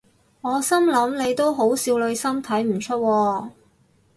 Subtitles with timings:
[0.41, 3.49] 我心諗你都好少女心睇唔出喎